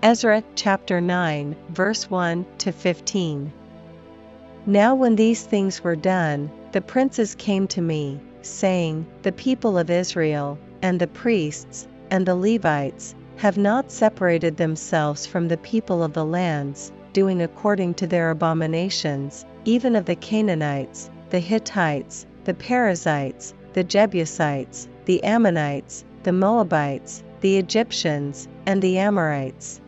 [0.00, 3.52] Ezra chapter 9, verse 1 to 15.
[4.64, 9.90] Now, when these things were done, the princes came to me, saying, The people of
[9.90, 16.12] Israel, and the priests, and the Levites, have not separated themselves from the people of
[16.12, 23.52] the lands, doing according to their abominations, even of the Canaanites, the Hittites, the Perizzites,
[23.72, 29.80] the Jebusites, the Ammonites, the Moabites, the Egyptians, and the Amorites.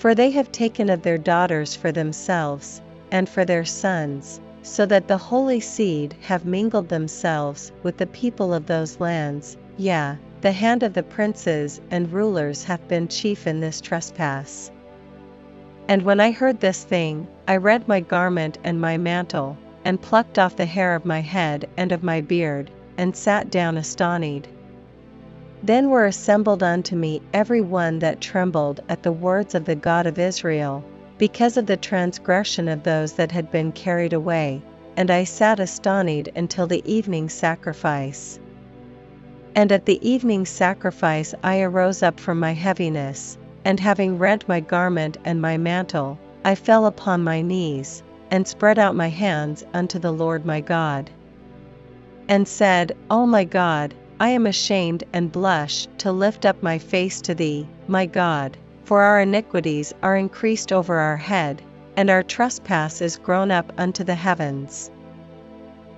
[0.00, 5.06] For they have taken of their daughters for themselves, and for their sons, so that
[5.06, 10.82] the holy seed have mingled themselves with the people of those lands, yea, the hand
[10.82, 14.70] of the princes and rulers hath been chief in this trespass.
[15.86, 20.38] And when I heard this thing, I rent my garment and my mantle, and plucked
[20.38, 24.48] off the hair of my head and of my beard, and sat down astonied.
[25.62, 30.06] Then were assembled unto me every one that trembled at the words of the God
[30.06, 30.82] of Israel,
[31.18, 34.62] because of the transgression of those that had been carried away,
[34.96, 38.38] and I sat astonied until the evening sacrifice.
[39.54, 44.60] And at the evening sacrifice I arose up from my heaviness, and having rent my
[44.60, 49.98] garment and my mantle, I fell upon my knees, and spread out my hands unto
[49.98, 51.10] the Lord my God.
[52.28, 57.22] And said, O my God, I am ashamed and blush to lift up my face
[57.22, 61.62] to thee, my God, for our iniquities are increased over our head,
[61.96, 64.90] and our trespass is grown up unto the heavens.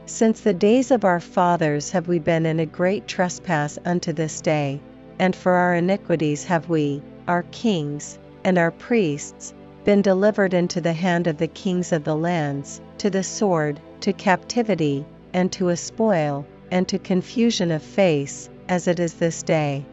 [0.07, 4.41] Since the days of our fathers have we been in a great trespass unto this
[4.41, 4.79] day,
[5.19, 10.93] and for our iniquities have we, our kings, and our priests, been delivered into the
[10.93, 15.77] hand of the kings of the lands, to the sword, to captivity, and to a
[15.77, 19.85] spoil, and to confusion of face, as it is this day.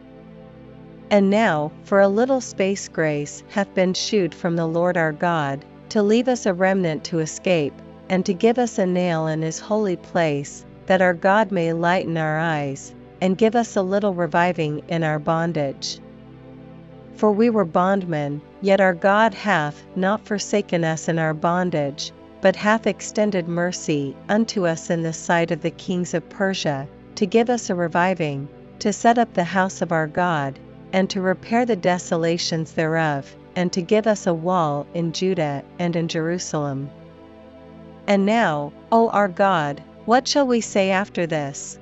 [1.10, 5.62] And now, for a little space grace hath been shewed from the Lord our God,
[5.90, 7.74] to leave us a remnant to escape,
[8.08, 12.16] and to give us a nail in his holy place, that our God may lighten
[12.16, 16.00] our eyes, and give us a little reviving in our bondage.
[17.14, 22.10] For we were bondmen, yet our God hath not forsaken us in our bondage,
[22.40, 27.26] but hath extended mercy unto us in the sight of the kings of Persia, to
[27.26, 30.58] give us a reviving, to set up the house of our God,
[30.92, 35.94] and to repair the desolations thereof, and to give us a wall in Judah and
[35.96, 36.88] in Jerusalem.
[38.06, 41.78] And now, O our God, what shall we say after this?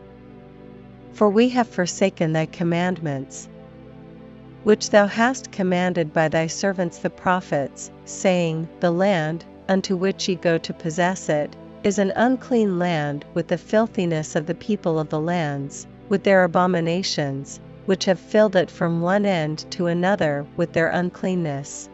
[1.12, 3.48] For we have forsaken thy commandments,
[4.64, 10.34] which thou hast commanded by thy servants the prophets, saying, The land, unto which ye
[10.34, 15.10] go to possess it, is an unclean land with the filthiness of the people of
[15.10, 20.72] the lands, with their abominations, which have filled it from one end to another with
[20.72, 21.88] their uncleanness.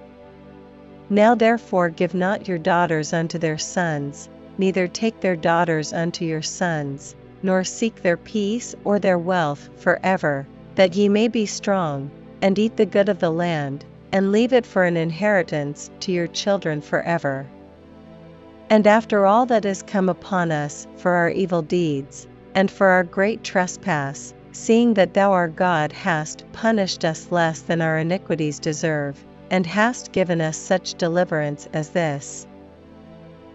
[1.11, 6.43] Now therefore give not your daughters unto their sons, neither take their daughters unto your
[6.43, 10.47] sons, nor seek their peace or their wealth for ever,
[10.77, 12.11] that ye may be strong,
[12.41, 16.29] and eat the good of the land, and leave it for an inheritance to your
[16.29, 17.45] children for ever.
[18.75, 22.27] And after all that has come upon us for our evil deeds,
[22.57, 27.81] and for our great trespass, seeing that thou our God hast punished us less than
[27.81, 32.49] our iniquities deserve, and hast given us such deliverance as this.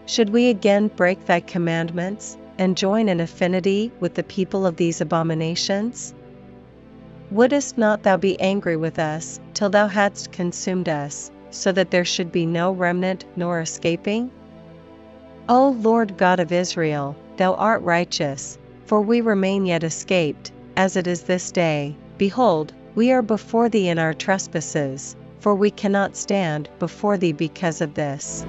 [0.05, 5.01] Should we again break thy commandments, and join in affinity with the people of these
[5.01, 6.13] abominations?
[7.29, 12.05] Wouldest not thou be angry with us, till thou hadst consumed us, so that there
[12.05, 14.31] should be no remnant nor escaping?
[15.51, 21.07] O Lord God of Israel, thou art righteous, for we remain yet escaped, as it
[21.07, 21.95] is this day.
[22.19, 27.81] Behold, we are before thee in our trespasses, for we cannot stand before thee because
[27.81, 28.45] of this.